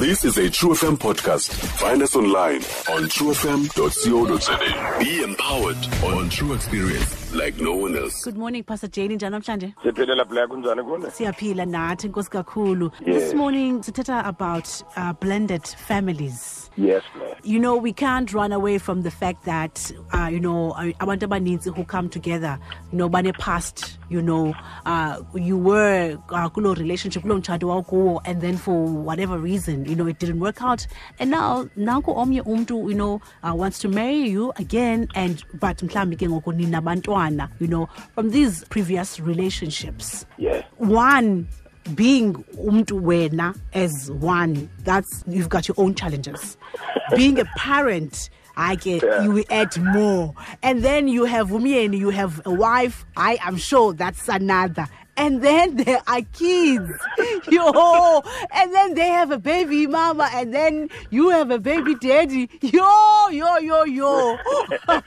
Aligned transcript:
This 0.00 0.24
is 0.24 0.38
a 0.38 0.48
True 0.48 0.70
FM 0.70 0.96
podcast. 0.96 1.50
Find 1.78 2.02
us 2.02 2.16
online 2.16 2.62
on 2.88 3.04
truefm.co.za. 3.10 4.98
Be 4.98 5.22
empowered 5.22 5.76
on 6.02 6.30
true 6.30 6.54
experience 6.54 7.19
like 7.32 7.60
no 7.60 7.74
one 7.74 7.96
else. 7.96 8.24
Good 8.24 8.36
morning 8.36 8.64
Pastor 8.64 8.88
Jane 8.88 9.16
njani 9.16 9.30
namhlanje? 9.30 9.74
Siphilela 9.82 10.24
black 10.28 10.48
kunjani 10.48 10.82
kune? 10.82 11.10
Siyaphila 11.10 11.66
nathi 11.66 12.08
nkosi 12.08 12.30
kakhulu. 12.30 12.90
This 13.04 13.34
morning 13.34 13.82
sithetha 13.82 14.26
about 14.26 14.82
uh, 14.96 15.12
blended 15.12 15.66
families. 15.66 16.70
Yes 16.76 17.02
black 17.14 17.30
you 17.42 17.58
know 17.58 17.76
we 17.76 17.92
can't 17.92 18.32
run 18.34 18.52
away 18.52 18.78
from 18.78 19.02
the 19.02 19.10
fact 19.10 19.44
that 19.44 19.92
uh, 20.12 20.28
you 20.30 20.40
know 20.40 20.70
uh, 20.72 20.92
abantu 21.00 21.26
abaninzi 21.26 21.70
who 21.74 21.84
come 21.84 22.08
together 22.08 22.58
you 22.92 22.98
know 22.98 23.08
bane 23.08 23.32
past 23.32 23.98
you 24.10 24.20
know 24.20 24.54
uh, 24.86 25.22
you 25.34 25.56
were 25.56 26.18
uh, 26.30 26.48
kulo 26.48 26.74
relationship 26.74 27.22
kulo 27.22 27.36
mtshato 27.36 27.68
wawukuwo 27.68 28.20
and 28.24 28.40
then 28.40 28.56
for 28.56 28.84
whatever 28.86 29.38
reason 29.38 29.86
you 29.86 29.94
know 29.94 30.08
it 30.08 30.18
didn't 30.18 30.40
work 30.40 30.62
out. 30.62 30.86
And 31.18 31.30
now 31.30 31.68
nanku 31.76 32.10
omnye 32.16 32.40
umntu 32.42 32.90
you 32.90 32.94
know 32.94 33.20
uh, 33.42 33.54
wants 33.54 33.78
to 33.78 33.88
marry 33.88 34.28
you 34.30 34.52
again 34.56 35.08
and 35.14 35.44
but 35.60 35.82
mhlawumbi 35.82 36.16
ke 36.16 36.28
ngoku 36.28 36.52
ninabantwana 36.52 37.19
you 37.58 37.66
know 37.68 37.86
from 38.14 38.30
these 38.30 38.64
previous 38.64 39.20
relationships. 39.20 40.24
Yes. 40.38 40.64
One 40.78 41.48
being 41.94 42.34
umntu 42.58 43.00
wena 43.00 43.56
as 43.72 44.10
one 44.12 44.68
that's 44.84 45.24
you've 45.26 45.48
got 45.48 45.66
your 45.68 45.74
own 45.78 45.94
challenges. 45.94 46.56
Being 47.16 47.38
a 47.40 47.44
parent 47.56 48.30
I 48.56 48.74
get 48.76 49.02
Yeah. 49.02 49.22
you 49.22 49.32
will 49.32 49.44
add 49.50 49.76
more. 49.82 50.34
And 50.62 50.82
then 50.84 51.08
you 51.08 51.24
have 51.24 51.48
umyeni 51.50 51.98
you 51.98 52.10
have 52.10 52.42
a 52.44 52.50
wife. 52.52 53.04
I 53.16 53.38
am 53.42 53.56
sure 53.56 53.92
that's 53.94 54.28
another 54.28 54.86
and 55.20 55.42
then 55.42 55.76
there 55.76 56.02
are 56.06 56.22
kids. 56.32 56.90
Yo 57.50 58.22
and 58.52 58.74
then 58.74 58.94
they 58.94 59.08
have 59.08 59.30
a 59.30 59.38
baby 59.38 59.86
mama 59.86 60.30
and 60.32 60.54
then 60.54 60.88
you 61.10 61.28
have 61.28 61.50
a 61.50 61.58
baby 61.58 61.94
daddy. 61.94 62.48
Yo 62.62 63.28
yo 63.28 63.58
yo 63.58 63.84
yo. 63.84 64.38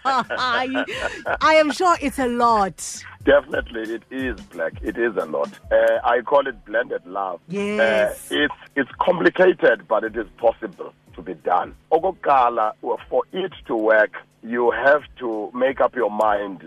I, 0.05 0.85
I 1.41 1.55
am 1.55 1.71
sure 1.71 1.97
it's 1.99 2.19
a 2.19 2.27
lot. 2.27 2.77
Definitely 3.23 3.95
it 3.95 4.03
is 4.11 4.39
black. 4.53 4.73
It 4.83 4.97
is 4.97 5.15
a 5.15 5.25
lot. 5.25 5.51
Uh, 5.71 5.99
i 6.03 6.21
call 6.21 6.47
it 6.47 6.63
blended 6.65 7.05
love. 7.07 7.39
Yes. 7.47 8.31
uh, 8.31 8.35
it's 8.43 8.59
it's 8.75 8.91
complicated 8.99 9.87
but 9.87 10.03
it 10.03 10.15
is 10.15 10.27
possible 10.37 10.93
to 11.15 11.21
be 11.21 11.33
done. 11.33 11.75
Okokuqala 11.91 12.73
for 13.09 13.23
it 13.31 13.53
to 13.67 13.75
work 13.75 14.13
you 14.43 14.71
have 14.71 15.03
to 15.17 15.49
make 15.53 15.79
up 15.79 15.95
your 15.95 16.11
mind 16.11 16.61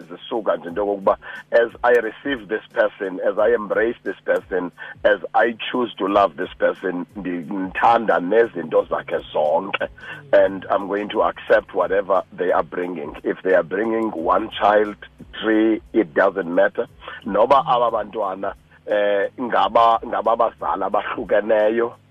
as 1.53 1.69
i 1.85 1.91
receive 1.91 2.49
this 2.49 2.63
person 2.73 3.21
as 3.21 3.39
i 3.39 3.53
embrace 3.55 3.97
this 4.03 4.17
person 4.25 4.73
as 5.05 5.19
i 5.35 5.55
choose 5.71 5.93
to 5.99 6.07
love 6.07 6.37
this 6.37 6.53
person 6.59 7.05
ndithanda 7.17 8.19
nezinto 8.21 8.87
zakhe 8.89 9.19
zonke. 9.33 9.89
And 10.33 10.65
i'm 10.71 10.89
going 10.89 11.09
to 11.11 11.23
accept 11.23 11.75
whatever 11.75 12.23
they 12.33 12.51
are 12.51 12.63
bringing. 12.63 13.15
If 13.23 13.43
they 13.43 13.55
are 13.55 13.63
bringing 13.63 14.11
one 14.11 14.51
child 14.51 14.97
three 15.41 15.83
it 15.93 16.15
doesn't 16.15 16.53
matter. 16.53 16.87
Noba 17.25 17.63
aba 17.67 17.91
bantwana 17.91 18.55
eh 18.87 19.29
ngaba 19.39 20.01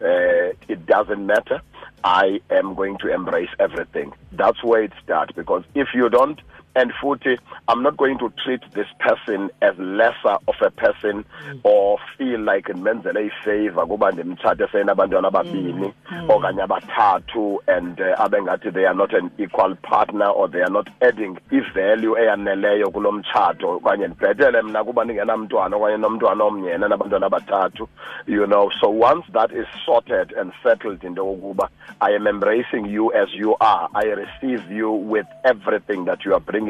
eh 0.02 0.54
it 0.68 0.86
doesn't 0.86 1.26
matter 1.26 1.62
i 2.04 2.40
am 2.50 2.76
going 2.76 2.98
to 3.00 3.14
embrace 3.14 3.50
everything. 3.60 4.14
That's 4.32 4.64
where 4.64 4.84
it 4.84 4.94
starts 5.04 5.32
because 5.34 5.64
if 5.74 5.90
you 5.94 6.10
don't 6.10 6.40
and 6.76 6.92
futhi 6.94 7.40
i'm 7.68 7.82
not 7.84 7.98
going 7.98 8.18
to 8.18 8.30
treat 8.44 8.62
this 8.74 8.88
person 9.00 9.50
as 9.62 9.78
lesser 9.78 10.38
of 10.48 10.56
a 10.62 10.70
person 10.72 11.24
mm. 11.24 11.60
or 11.64 12.00
feel 12.18 12.40
like 12.40 12.74
ndimenzele 12.74 13.26
ifavor 13.26 13.88
kuba 13.88 14.12
ndimtshate 14.12 14.68
senabantwana 14.68 15.28
ababini 15.28 15.94
okanye 16.30 16.62
abathathu 16.62 17.62
and 17.68 18.02
uh, 18.02 18.22
abe 18.22 18.42
ngathi 18.42 18.72
they 18.72 18.86
are 18.86 18.98
not 18.98 19.14
an 19.14 19.32
equal 19.38 19.76
partner 19.76 20.28
or 20.28 20.52
they 20.52 20.62
are 20.62 20.74
not 20.74 20.90
adding 21.02 21.38
ivalue 21.52 22.22
eyaneleyo 22.22 22.92
kulo 22.92 23.12
mtshato 23.12 23.70
okanye 23.70 24.08
ndibhetele 24.08 24.62
mna 24.62 24.84
kuba 24.84 25.04
ndingenamntwana 25.04 25.78
okanye 25.78 25.98
nomntwana 25.98 26.44
omnyena 26.44 26.88
nabantwana 26.88 27.26
abathathu 27.26 27.88
you 28.28 28.46
know 28.46 28.72
so 28.80 28.90
once 28.90 29.26
that 29.34 29.52
is 29.52 29.68
sorted 29.86 30.34
and 30.38 30.54
settled 30.64 31.04
into 31.04 31.26
yokuba 31.26 31.70
i 32.00 32.16
am 32.16 32.28
embracing 32.28 32.86
you 32.88 33.14
as 33.14 33.30
you 33.34 33.56
are 33.60 33.88
i 33.94 34.16
receive 34.16 34.76
you 34.76 34.92
with 35.12 35.28
everything 35.44 36.06
that 36.06 36.26
you 36.26 36.34
are 36.34 36.44
bringing 36.46 36.65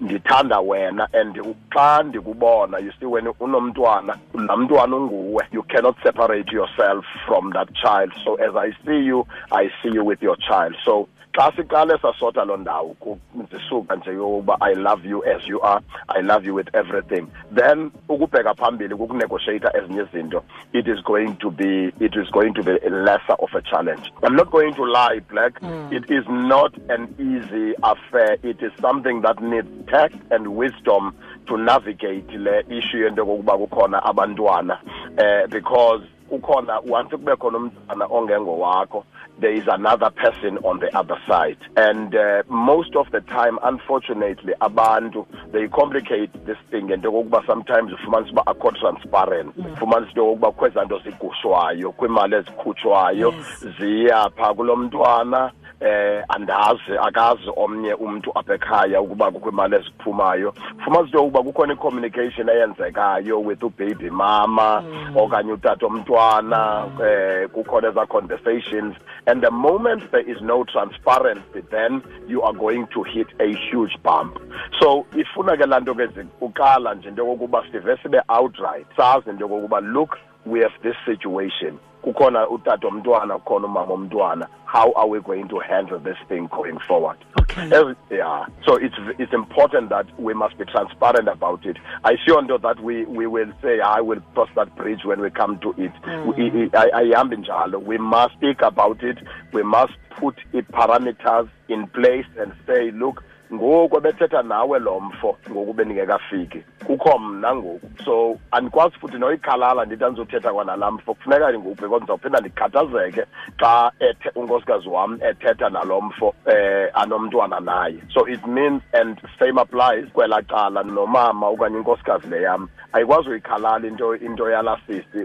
ndithanda 0.00 0.60
wena 0.60 1.08
and 1.12 1.36
xa 1.70 2.02
ndikubona 2.02 2.78
you 2.78 2.92
see 3.00 3.06
when 3.06 3.28
unomntwana 3.40 4.16
laa 4.34 4.56
mntwana 4.56 4.96
unguwe 4.96 5.44
you 5.52 5.62
cannot 5.62 5.96
separate 6.02 6.52
yourself 6.52 7.04
from 7.26 7.52
that 7.52 7.68
child. 7.74 8.12
So 8.24 8.34
as 8.34 8.54
i 8.56 8.72
see 8.84 9.06
you 9.06 9.26
i 9.52 9.70
see 9.82 9.90
you 9.94 10.04
with 10.04 10.22
your 10.22 10.36
child. 10.36 10.74
So 10.84 11.08
xa 11.36 11.52
siqale 11.56 11.98
sasota 12.02 12.44
loo 12.44 12.56
ndawo 12.56 12.96
ndisuka 13.34 13.96
nje 13.96 14.10
yokuba 14.10 14.56
i 14.60 14.74
love 14.74 15.08
you 15.08 15.24
as 15.24 15.46
you 15.48 15.62
are 15.62 15.80
i 16.08 16.22
love 16.22 16.46
you 16.46 16.54
with 16.54 16.68
everything. 16.74 17.26
Then 17.54 17.90
ukubheka 18.08 18.54
phambili 18.54 18.94
kukunegotiata 18.94 19.76
ezinye 19.76 20.02
izinto 20.02 20.42
it 20.72 20.88
is 20.88 21.02
going 21.04 21.34
to 21.38 21.50
be 21.50 21.92
it 22.00 22.16
is 22.16 22.30
going 22.30 22.52
to 22.52 22.62
be 22.62 22.72
a 22.86 22.90
lesser 22.90 23.36
of 23.38 23.54
a 23.54 23.62
challenge. 23.62 24.12
I'm 24.22 24.36
not 24.36 24.50
going 24.50 24.74
to 24.74 24.84
lie 24.84 25.20
black. 25.28 25.58
It 25.90 26.10
is 26.10 26.24
not 26.28 26.72
an 26.88 27.14
easy 27.18 27.74
affair. 27.82 28.38
It 28.42 28.62
is 28.62 28.72
something 28.80 29.20
that 29.22 29.42
needs 29.42 29.68
tact 29.88 30.16
and 30.30 30.56
wisdom 30.56 31.14
to 31.48 31.56
navigate 31.56 32.30
le 32.32 32.60
issue 32.68 33.04
yento 33.04 33.22
yokokuba 33.22 33.58
kukhona 33.58 34.02
abantwana. 34.02 34.78
Eh 35.18 35.46
because 35.50 36.02
ukhona 36.30 36.80
once 36.84 37.10
kube 37.10 37.36
khona 37.36 37.58
umntwana 37.58 38.06
ongengowakho 38.10 39.04
there 39.40 39.52
is 39.52 39.64
another 39.68 40.10
person 40.10 40.58
on 40.64 40.80
the 40.80 40.90
other 40.96 41.18
side. 41.28 41.58
And 41.76 42.14
uh, 42.14 42.42
most 42.48 42.96
of 42.96 43.10
the 43.12 43.20
time 43.20 43.58
unfortunately 43.62 44.54
abantu 44.60 45.26
they 45.52 45.68
complicate 45.68 46.32
this 46.46 46.58
thing. 46.70 46.86
Ngento 46.86 47.12
kokuba 47.12 47.46
sometimes 47.46 47.92
ufumanisa 47.92 48.32
uba 48.32 48.42
akho 48.46 48.70
transparent. 48.80 49.56
Ufumanisa 49.56 50.16
into 50.16 50.20
yokokuba 50.20 50.52
kwezaa 50.52 50.84
nto 50.84 50.98
zigushwayo 50.98 51.92
kwiimali 51.92 52.34
ezikhutshwayo 52.34 53.34
ziya 53.78 54.30
phaa 54.36 54.54
kulo 54.54 54.76
mntwana 54.76 55.52
eh 55.80 56.24
andazi 56.28 56.98
akazi 57.02 57.50
omnye 57.56 57.94
umuntu 57.94 58.32
apha 58.34 58.54
ekhaya 58.54 59.00
ukuba 59.00 59.30
kukho 59.30 59.50
imali 59.50 59.76
eziphumayo. 59.76 60.54
Fuma 60.84 61.00
into 61.00 61.18
yokuba 61.18 61.42
kukhona 61.42 61.72
i-communication 61.72 62.48
eyenzekayo 62.48 63.40
with 63.40 63.62
ubaby 63.62 64.10
mama 64.10 64.82
okanye 65.14 65.52
utata 65.52 65.86
omntwana 65.86 66.86
eh 67.04 67.48
kukhona 67.48 67.88
eza 67.88 68.06
conversations. 68.06 68.96
And 69.26 69.42
the 69.42 69.50
moment 69.50 70.10
there 70.12 70.30
is 70.30 70.40
no 70.40 70.64
transparency 70.64 71.60
then 71.70 72.02
you 72.26 72.42
are 72.42 72.54
going 72.54 72.86
to 72.94 73.02
hit 73.02 73.28
a 73.40 73.52
huge 73.70 73.96
bump. 74.02 74.38
So 74.80 75.06
ifuna 75.12 75.56
ke 75.56 75.66
laa 75.66 75.80
nto 75.80 75.94
ke 75.94 76.08
uqala 76.40 76.94
nje 76.94 77.08
into 77.08 77.22
yokokuba 77.22 77.64
sive 77.72 77.98
sibe 78.02 78.22
outright 78.28 78.86
sazi 78.96 79.30
into 79.30 79.44
yokokuba 79.44 79.80
look 79.80 80.18
we 80.46 80.60
have 80.60 80.72
this 80.82 80.96
situation 81.04 81.78
kukhona 82.06 82.48
utata 82.48 82.86
omntwana 82.88 83.38
kukhona 83.38 83.66
umama 83.66 83.92
omntwana. 83.94 84.46
How 84.66 84.92
are 84.96 85.08
we 85.08 85.20
going 85.20 85.48
to 85.48 85.58
handle 85.58 85.98
this 85.98 86.16
thing 86.28 86.48
going 86.48 86.78
forward? 86.86 87.16
Okay. 87.40 87.68
Yeah. 88.10 88.46
So 88.66 88.76
it's 88.76 88.94
it's 89.18 89.32
important 89.32 89.88
that 89.90 90.06
we 90.18 90.34
must 90.34 90.56
be 90.58 90.64
transparent 90.66 91.28
about 91.28 91.64
it. 91.66 91.76
Ayisiyonto 92.04 92.60
that 92.62 92.80
we 92.80 93.04
we 93.06 93.26
will 93.26 93.52
say 93.62 93.80
i 93.80 94.00
will 94.00 94.20
cross 94.34 94.48
that 94.54 94.74
bridge 94.76 95.04
when 95.04 95.20
we 95.20 95.30
come 95.30 95.58
to 95.58 95.70
it. 95.78 95.92
We- 96.26 96.50
mm. 96.50 96.74
i- 96.74 96.90
i- 97.02 97.78
we 97.78 97.98
must 97.98 98.34
speak 98.34 98.62
about 98.62 99.02
it. 99.02 99.18
We 99.52 99.62
must 99.62 99.94
put 100.10 100.36
it 100.52 100.70
parameters 100.72 101.48
in 101.68 101.86
place 101.88 102.26
and 102.38 102.52
say 102.66 102.90
look 102.90 103.22
ngoku 103.54 103.96
ebethetha 103.96 104.42
nawe 104.42 104.78
lo 104.78 105.00
mfo 105.00 105.36
ngoku 105.50 105.72
bendingekafiki 105.72 106.64
kukho 106.86 107.18
mna 107.18 107.54
ngoku. 107.54 107.90
So 108.04 108.38
andikwazi 108.50 108.96
futhi 109.00 109.18
noyikhalala 109.18 109.84
ndithi 109.84 110.04
andizothetha 110.04 110.52
kwanalaa 110.52 110.90
mfo. 110.90 111.14
Kufuneka 111.14 111.48
ndinguphi 111.48 111.82
because 111.82 111.96
ndizawuphinda 111.96 112.40
ndikhathazeke 112.40 113.24
xa 113.60 113.92
unkosikazi 114.34 114.88
wam 114.88 115.18
ethetha 115.22 115.70
nalo 115.70 116.00
mfo 116.00 116.34
eh 116.46 116.90
anomntwana 116.94 117.60
naye. 117.60 117.98
So 118.14 118.28
it 118.28 118.46
means 118.46 118.82
and 118.92 119.18
same 119.38 119.60
applies 119.60 120.12
kwelaa 120.12 120.42
cala 120.42 120.82
nomama 120.82 121.48
okanye 121.48 121.78
inkosikazi 121.78 122.28
le 122.28 122.42
yam. 122.42 122.68
Ayikwazi 122.92 123.28
uyikhalala 123.28 123.86
into 123.86 124.14
into 124.14 124.50
yalaa 124.50 124.78
sisi 124.86 125.24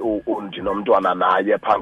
naye 1.16 1.57
phaa 1.57 1.78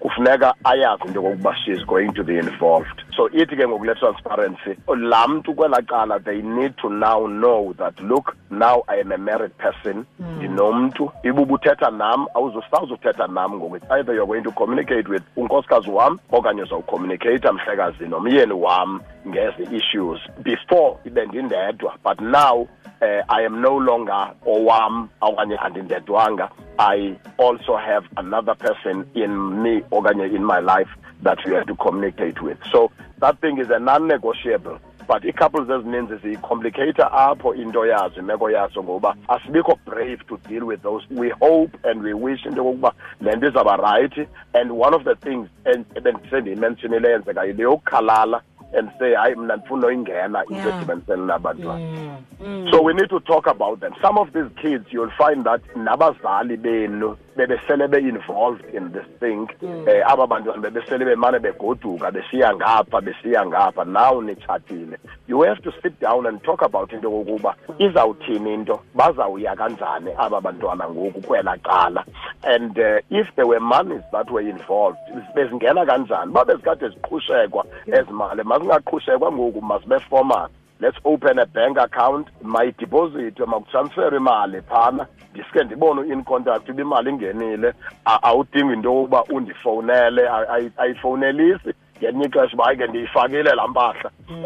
kufuneka 0.00 0.54
ayazi 0.64 1.04
into 1.06 1.20
yokokuba 1.20 1.54
she 1.64 1.72
is 1.72 1.84
going 1.86 2.12
to 2.12 2.24
be 2.24 2.38
involved 2.38 3.05
so 3.16 3.28
ithi 3.30 3.56
ke 3.56 3.68
ngokule 3.68 3.94
transparency 3.94 4.76
laa 4.96 5.28
mntu 5.28 5.54
kwelaa 5.54 5.82
cala 5.82 6.18
they 6.20 6.42
need 6.42 6.76
to 6.76 6.88
now 6.88 7.26
know 7.26 7.72
that 7.74 8.00
look 8.00 8.36
now 8.50 8.82
i 8.88 9.00
am 9.00 9.12
a 9.12 9.18
married 9.18 9.52
person. 9.58 10.04
Ndinomntu. 10.20 11.10
Ibubuthetha 11.22 11.90
nam 11.90 12.26
awuzusawuzuthetha 12.34 13.26
nam 13.26 13.54
ngoku. 13.54 13.78
Either 13.90 14.14
you're 14.14 14.26
going 14.26 14.42
to 14.42 14.52
communicate 14.52 15.08
with 15.08 15.22
unkosikazi 15.36 15.90
wam 15.90 16.18
okanye 16.32 16.62
uzawucommunicata 16.62 17.52
mhlekazi 17.52 18.04
nomyeni 18.08 18.52
wam 18.52 19.00
ngezi 19.28 19.62
issues. 19.76 20.20
Before 20.42 20.96
ibe 21.04 21.26
ndindedwa 21.26 21.94
but 22.04 22.20
now 22.20 22.68
uh, 23.02 23.22
i 23.28 23.46
am 23.46 23.60
no 23.60 23.78
longer 23.78 24.32
owam 24.46 25.08
okanye 25.20 25.56
andindedwanga. 25.56 26.50
I 26.78 27.16
also 27.38 27.76
have 27.76 28.06
another 28.16 28.54
person 28.54 29.06
in 29.14 29.62
me 29.62 29.82
okanye 29.90 30.34
in 30.34 30.44
my 30.44 30.60
life 30.60 30.90
that 31.22 31.38
we 31.46 31.54
have 31.54 31.66
to 31.66 31.74
communicate 31.74 32.40
with. 32.42 32.58
So 32.72 32.90
that 33.18 33.40
thing 33.40 33.58
is 33.58 33.70
a 33.70 33.78
non-negotiable. 33.78 34.78
But 35.08 35.24
ii-couples 35.24 35.68
ezininzi 35.70 36.16
ziyicomplicata 36.16 37.12
apho 37.12 37.54
into 37.54 37.86
yazo 37.86 38.20
imeko 38.20 38.50
yazo 38.50 38.82
ngoba 38.82 39.16
asibikho 39.28 39.78
brave 39.86 40.18
to 40.28 40.36
deal 40.48 40.64
with 40.64 40.82
those. 40.82 41.06
We 41.10 41.30
hope 41.30 41.78
and 41.84 42.02
we 42.02 42.14
wish 42.14 42.44
into 42.44 42.62
yokokuba 42.62 42.92
le 43.20 43.36
nto 43.36 43.48
izawuba 43.48 43.76
rayithi 43.76 44.26
and 44.54 44.72
one 44.72 44.94
of 44.94 45.04
the 45.04 45.14
things 45.14 45.48
ebendise 45.94 46.40
ndiyimenshonile 46.40 47.08
eyenzeka 47.08 47.44
yile 47.44 47.62
yokukhalala 47.62 48.42
and 48.78 48.90
say 48.98 49.14
hayi 49.14 49.34
mna 49.34 49.56
ndifuna 49.56 49.86
uyingena 49.86 50.44
into 50.44 50.68
edibanisene 50.68 51.26
nabantwana. 51.26 51.78
Mm, 51.78 52.16
mm. 52.46 52.70
So 52.70 52.82
we 52.82 52.94
need 52.94 53.08
to 53.08 53.20
talk 53.20 53.46
about 53.46 53.80
them. 53.80 53.92
Some 54.02 54.18
of 54.18 54.32
these 54.32 54.50
kids 54.60 54.86
you'll 54.92 55.12
find 55.16 55.44
that 55.44 55.60
nabazali 55.76 56.56
benu 56.56 57.16
bebesele 57.36 57.88
be-involved 57.90 58.64
in 58.74 58.92
this 58.92 59.06
thing. 59.20 59.48
Eh 59.86 60.02
aba 60.06 60.26
bantwana 60.26 60.62
bebesele 60.62 61.04
bemane 61.04 61.38
begoduka 61.38 62.10
besiya 62.10 62.54
ngapha 62.54 63.00
besiya 63.00 63.46
ngapha. 63.46 63.86
Now 63.86 64.20
nitshatile 64.20 64.96
you 65.26 65.42
have 65.42 65.60
to 65.62 65.72
sit 65.82 65.98
down 66.00 66.26
and 66.26 66.42
talk 66.44 66.62
about 66.62 66.92
into 66.92 67.08
yokokuba 67.08 67.54
izawuthini 67.78 68.54
into? 68.54 68.78
Bazawuya 68.94 69.56
kanjani 69.56 70.14
aba 70.18 70.40
bantwana 70.40 70.88
ngoku 70.88 71.20
kwela 71.20 71.56
cala? 71.62 72.04
And 72.44 72.78
uh, 72.78 73.00
if 73.10 73.34
there 73.36 73.46
were 73.46 73.60
monies 73.60 74.02
that 74.12 74.30
were 74.30 74.40
involved 74.40 74.98
bezingena 75.34 75.86
kanjani? 75.86 76.30
Uba 76.30 76.44
bezikade 76.44 76.88
ziqhushekwa 76.88 77.66
ezi 77.86 78.12
mali 78.12 78.42
mazingaqhushekwa 78.42 79.32
ngoku 79.32 79.62
masibe 79.62 80.00
formal. 80.00 80.48
Let's 80.80 80.98
open 81.04 81.38
a 81.38 81.46
bank 81.46 81.78
account. 81.78 82.28
Mayidiphozithwe 82.42 83.46
makutransfer 83.46 84.14
imali 84.16 84.62
phana. 84.62 85.06
Ndiske 85.34 85.64
ndibone 85.64 86.12
in 86.12 86.24
contact 86.24 86.68
uba 86.68 86.82
imali 86.82 87.10
ingenile. 87.10 87.72
Awudingi 88.04 88.72
into 88.72 88.88
yokuba 88.88 89.24
undifowunele 89.24 90.28
ayifowunelisi 90.76 91.74
ngenye 91.98 92.24
ixesha 92.24 92.54
uba 92.54 92.64
hayi 92.64 92.76
ke 92.76 92.86
ndiyifakile 92.86 93.54
laa 93.54 93.68
mpahla. 93.68 94.10
Um 94.28 94.36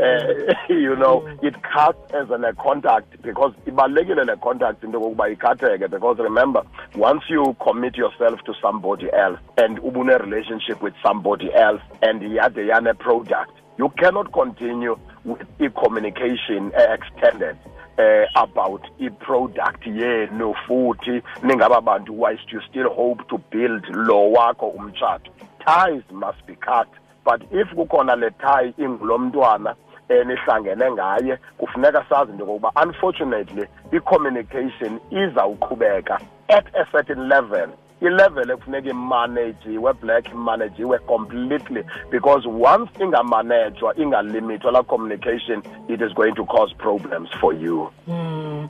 you 0.68 0.96
know 0.96 1.28
it 1.42 1.54
cuts 1.62 2.14
as 2.14 2.30
an 2.30 2.44
a 2.44 2.52
contact 2.52 3.22
because 3.22 3.54
ibalulekile 3.66 4.24
le 4.24 4.36
contact 4.36 4.84
into 4.84 4.98
yokokuba 4.98 5.28
ikhatheke 5.28 5.88
because 5.88 6.22
remember 6.22 6.62
once 6.98 7.22
you 7.28 7.54
commit 7.54 7.96
yourself 7.96 8.42
to 8.44 8.54
somebody 8.62 9.06
else 9.12 9.40
and 9.56 9.78
ubune-relationship 9.78 10.82
with 10.82 10.94
somebody 11.02 11.50
else 11.54 11.82
and 12.02 12.22
yade 12.22 12.66
yane-product 12.66 13.50
you 13.78 13.88
cannot 13.88 14.30
continue 14.32 14.96
with 15.24 15.42
i-communication 15.60 16.72
uh, 16.74 16.94
extended 16.94 17.56
uh, 17.98 18.24
about 18.34 18.82
i-product 19.00 19.86
yenu 19.86 20.54
futhi 20.66 21.22
ningaba 21.42 21.80
bantu 21.80 22.12
whilst 22.12 22.52
you 22.52 22.60
still 22.68 22.88
hope 22.88 23.28
to 23.28 23.38
build 23.50 23.84
lo 23.94 24.32
wakho 24.32 24.66
umtshato? 24.76 25.30
Ties 25.66 26.02
must 26.10 26.46
be 26.46 26.54
cut 26.54 26.88
but 27.24 27.42
if 27.50 27.68
kukhona 27.68 28.16
le 28.16 28.30
tie 28.30 28.74
ingulo 28.78 29.18
mntwana 29.18 29.74
enihlangene 30.08 30.90
ngaye 30.90 31.38
kufuneka 31.58 32.04
sazi 32.08 32.32
into 32.32 32.44
yokokuba 32.44 32.72
unfortunately 32.84 33.66
i-communication 33.92 35.00
izawuqhubeka 35.10 36.20
at 36.48 36.66
a 36.74 36.86
certain 36.92 37.28
level. 37.28 37.68
Ilevel 38.00 38.50
ekufuneka 38.50 38.90
imanajiwe 38.90 39.92
black 39.92 40.32
imanajiwe 40.32 40.98
completely. 40.98 41.84
Because 42.10 42.48
once 42.48 42.90
ingamanejwa 43.00 43.96
ingalimithwa 43.96 44.72
la 44.72 44.82
communication 44.82 45.62
it 45.88 46.00
is 46.00 46.12
going 46.14 46.32
to 46.32 46.44
cause 46.44 46.74
problems 46.78 47.28
for 47.40 47.52
you. 47.54 47.90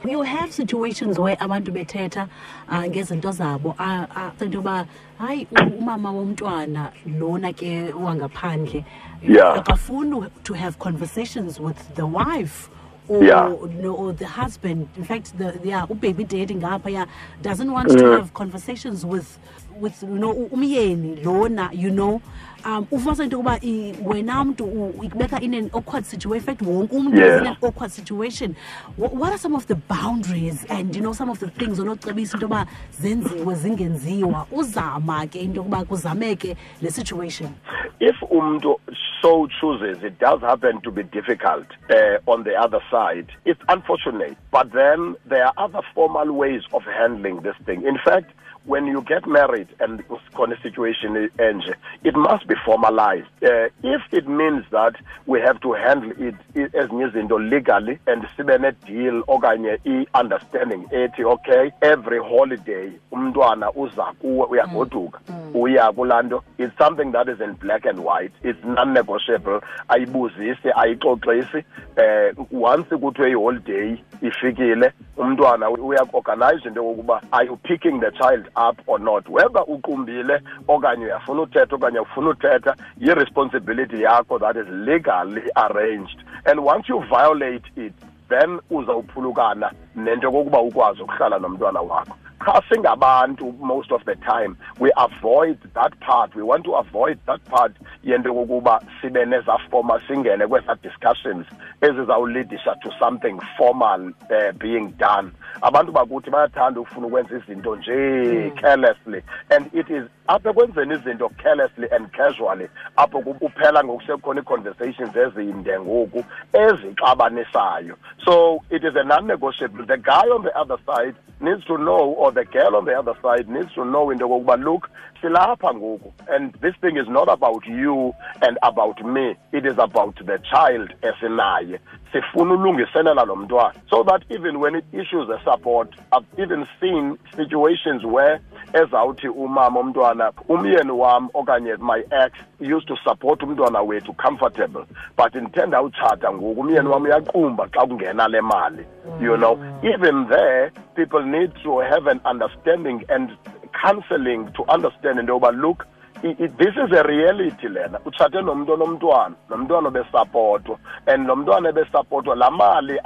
You 0.08 0.22
have 0.22 0.52
situations 0.52 1.18
where 1.18 1.36
abantu 1.40 1.72
bethetha 1.72 2.28
uh, 2.68 2.84
ngezinto 2.84 3.32
zabo 3.32 3.68
uh, 3.78 4.06
uh, 4.16 4.42
into 4.42 4.58
yoba 4.58 4.86
hayi 5.18 5.46
umama 5.78 6.10
womntwana 6.12 6.92
lona 7.18 7.52
ke 7.52 7.92
wangaphandle. 7.94 8.84
Yeah. 9.22 9.58
akafuni 9.58 10.30
to 10.44 10.54
have 10.54 10.78
conversations 10.78 11.60
with 11.60 11.94
the 11.94 12.06
wife 12.06 12.70
or, 13.10 13.24
Yeah. 13.24 13.48
no, 13.82 13.94
or 13.94 14.12
the 14.12 14.26
husband. 14.26 14.88
In 14.96 15.04
fact 15.04 15.36
the, 15.38 15.58
yeah 15.64 15.86
ubaby 15.86 16.24
daddy 16.26 16.54
ngapha 16.54 16.90
yeah 16.90 17.06
doesn't 17.42 17.70
want 17.72 17.88
to 17.98 18.04
have 18.12 18.32
conversations 18.34 19.04
with 19.04 19.38
with 19.80 20.02
you 20.02 20.18
know 20.18 20.34
umyeni 20.54 21.24
lona 21.24 21.70
you 21.72 21.90
know. 21.90 22.22
Um 22.64 22.86
ufasa 22.92 23.24
into 23.24 23.36
yokuba 23.38 23.58
wena 24.04 24.44
mntu 24.44 24.94
ikubeka 25.02 25.40
in 25.40 25.54
an 25.54 25.70
awkward 25.72 26.04
situation 26.04 26.36
in 26.36 26.42
fact 26.42 26.62
wonke 26.62 26.94
umntu 26.96 27.16
is 27.18 27.40
in 27.40 27.46
an 27.46 27.56
awkward 27.62 27.90
situation. 27.90 28.54
What, 28.96 29.14
what 29.14 29.32
are 29.32 29.38
some 29.38 29.54
of 29.56 29.66
the 29.66 29.74
boundaries 29.76 30.66
and 30.68 30.94
you 30.94 31.00
know 31.02 31.14
some 31.14 31.30
of 31.30 31.38
the 31.40 31.48
things 31.48 31.78
onocebisa 31.78 32.34
into 32.34 32.46
yoba 32.46 32.66
zenziwe 33.00 33.54
zingenziwa? 33.54 34.46
Uzama 34.52 35.26
ke 35.26 35.36
into 35.40 35.60
yokuba 35.62 35.84
kuzameke 35.84 36.56
le 36.82 36.90
situation. 36.90 37.54
If 37.98 38.16
umntu 38.30 38.78
so 39.22 39.48
chooses 39.60 40.02
it 40.02 40.18
does 40.18 40.40
happen 40.40 40.80
to 40.82 40.90
be 40.90 41.02
difficult 41.02 41.66
uh, 41.90 42.18
on 42.26 42.44
the 42.44 42.54
other 42.54 42.80
side. 42.90 43.28
It's 43.44 43.60
unfortunate 43.68 44.36
but 44.50 44.72
then 44.72 45.16
there 45.26 45.46
are 45.46 45.54
other 45.56 45.82
formal 45.94 46.32
ways 46.32 46.62
of 46.72 46.82
handling 46.82 47.42
this 47.42 47.56
thing. 47.66 47.84
In 47.86 47.98
fact 48.04 48.32
when 48.66 48.86
you 48.86 49.00
get 49.02 49.26
married 49.26 49.68
and 49.80 50.02
khona 50.34 50.56
situation 50.62 51.28
enje 51.38 51.74
it 52.04 52.14
must 52.16 52.46
be 52.46 52.54
formalized. 52.64 53.26
Uh, 53.42 53.68
if 53.82 54.02
it 54.12 54.28
means 54.28 54.64
that 54.70 54.94
we 55.26 55.40
have 55.40 55.58
to 55.60 55.72
handle 55.72 56.10
it 56.28 56.34
i- 56.56 56.78
ezinye 56.78 57.06
izinto 57.06 57.38
legally 57.38 57.98
and 58.06 58.26
sibe 58.36 58.58
ne-deal 58.58 59.22
okanye 59.28 59.78
i-understanding 59.84 60.86
ethi 60.90 61.24
okay 61.24 61.70
every 61.80 62.18
holiday 62.18 62.90
umntwana 63.12 63.72
uza 63.72 64.04
kuwe 64.20 64.46
uyagoduka 64.46 65.20
uya 65.54 65.92
kulaa 65.92 66.22
nto. 66.22 66.42
It's 66.58 66.78
something 66.78 67.12
that 67.12 67.28
is 67.28 67.40
in 67.40 67.52
black 67.54 67.86
and 67.86 67.98
white. 67.98 68.32
It's 68.42 68.64
non-negotiable. 68.64 69.60
Ayibuzisi 69.88 70.68
ayixoxisi. 70.74 71.64
Eh 71.96 72.32
once 72.52 72.86
you 72.90 72.98
kuthiwe 72.98 73.30
iholiday 73.30 73.96
ifikile 74.22 74.92
umntwana 75.16 75.70
uyaorganize 75.70 76.68
into 76.68 76.80
yokokuba 76.82 77.22
are 77.32 77.46
you 77.46 77.56
picking 77.56 78.00
the 78.00 78.10
child 78.10 78.49
up 78.56 78.78
or 78.86 78.98
not 79.00 79.28
whether 79.28 79.62
uqumbile 79.66 80.40
okanye 80.68 81.04
uyafuna 81.04 81.42
uthetha 81.42 81.76
okanye 81.76 81.98
ufuna 81.98 82.30
uthetha 82.30 82.76
yi-responsibility 82.98 84.02
yakho 84.02 84.38
that 84.38 84.56
is 84.56 84.66
legally 84.68 85.42
arranged. 85.56 86.18
And 86.46 86.60
once 86.60 86.88
you 86.88 87.00
violate 87.10 87.64
it 87.76 87.94
then 88.28 88.60
uzawuphulukana 88.70 89.72
nento 89.96 90.26
yokokuba 90.26 90.60
ukwazi 90.60 91.02
ukuhlala 91.02 91.38
nomntwana 91.38 91.80
wakho. 91.80 92.16
Cha 92.44 92.62
singabantu 92.68 93.52
most 93.58 93.92
of 93.92 94.04
the 94.04 94.14
time 94.16 94.56
we 94.78 94.90
avoid 94.96 95.58
that 95.74 95.92
part. 96.00 96.34
We 96.34 96.42
want 96.42 96.64
to 96.64 96.72
avoid 96.74 97.18
that 97.26 97.44
part 97.44 97.72
yento 98.04 98.28
yokokuba 98.28 98.80
sibe 99.00 99.24
nezafoma 99.24 100.00
singene 100.08 100.46
kweza 100.46 100.74
discussions 100.82 101.46
ezizawulidisha 101.80 102.74
to 102.82 102.90
something 102.98 103.40
formal 103.58 104.06
uh, 104.30 104.52
being 104.58 104.88
done 104.98 105.30
abantu 105.62 105.92
bakuthi 105.92 106.30
bayathanda 106.30 106.80
ukufuna 106.80 107.06
ukwenza 107.06 107.36
izinto 107.36 107.76
nje 107.76 108.52
carelessly. 108.60 109.22
And 109.50 109.70
it 109.72 109.90
is 109.90 110.04
apha 110.28 110.50
ekwenzeni 110.50 110.94
izinto 110.94 111.28
carelessly 111.42 111.88
and 111.90 112.12
casually 112.12 112.68
apho 112.96 113.18
uphela 113.18 113.38
kuphela 113.38 113.84
ngokusekhona 113.84 114.40
ii-conversations 114.40 115.16
ezinde 115.16 115.80
ngoku 115.80 116.24
ezixabanisayo. 116.52 117.96
So 118.24 118.62
it 118.70 118.84
is 118.84 118.94
a 118.96 119.04
non-negotiable. 119.04 119.86
The 119.86 119.96
guy 119.96 120.26
on 120.28 120.42
the 120.42 120.56
other 120.56 120.78
side 120.86 121.14
needs 121.40 121.64
to 121.66 121.76
know 121.76 122.14
or 122.18 122.32
the 122.32 122.44
girl 122.44 122.76
on 122.76 122.84
the 122.84 122.94
other 122.98 123.14
side 123.22 123.48
needs 123.48 123.72
to 123.74 123.84
know 123.84 124.10
into 124.10 124.24
yokokuba 124.24 124.64
look 124.64 124.90
silapha 125.22 125.74
ngoku 125.74 126.12
and 126.28 126.52
this 126.60 126.74
thing 126.80 126.96
is 126.96 127.08
not 127.08 127.28
about 127.28 127.66
you 127.66 128.12
and 128.42 128.58
about 128.62 129.04
me. 129.04 129.36
It 129.52 129.66
is 129.66 129.78
about 129.78 130.16
the 130.16 130.38
child 130.38 130.94
esinaye 131.02 131.78
sifuna 132.12 132.54
ulungiselela 132.54 133.24
lo 133.24 133.36
mntwana. 133.36 133.74
So 133.90 134.02
that 134.04 134.22
even 134.30 134.60
when 134.60 134.74
it 134.74 134.84
issues 134.92 135.28
a 135.28 135.40
support 135.44 135.94
i've 136.12 136.42
even 136.42 136.66
seen 136.80 137.18
situations 137.36 138.04
where 138.04 138.40
ezawuthi 138.72 139.28
umama 139.28 139.80
omntwana 139.80 140.32
umyeni 140.48 140.90
wam 140.90 141.28
okanye 141.34 141.76
my 141.76 142.02
ex 142.10 142.32
used 142.60 142.88
to 142.88 142.96
support 143.04 143.42
umntwana 143.42 143.82
wethu 143.82 144.12
comfortable 144.12 144.84
but 145.16 145.34
ndithenda 145.34 145.78
awutshata 145.78 146.32
ngoku 146.32 146.60
umyeni 146.60 146.88
wam 146.88 147.02
uyaqumba 147.02 147.68
xa 147.68 147.86
kungena 147.86 148.28
le 148.28 148.40
mali 148.40 148.84
you 149.20 149.36
know. 149.36 149.56
Mm. 149.56 149.84
Even 149.94 150.28
there 150.28 150.72
people 150.94 151.22
need 151.22 151.52
to 151.62 151.80
have 151.80 152.06
an 152.06 152.20
understanding 152.24 153.04
and 153.08 153.30
counseling 153.72 154.52
to 154.52 154.64
understand 154.64 155.18
into 155.18 155.32
yoba 155.32 155.52
look 155.52 155.86
this 156.22 156.76
is 156.76 156.92
a 156.92 157.02
reality 157.02 157.68
lena. 157.68 157.98
Utshate 158.04 158.42
nomuntu 158.42 158.72
onomntwana 158.72 159.34
nomntwana 159.48 159.88
obesapotwa 159.88 160.78
and 161.06 161.26
lo 161.26 161.36
mntwana 161.36 161.68
ebesapotwa 161.68 162.36
laa 162.36 162.50
mali 162.50 163.00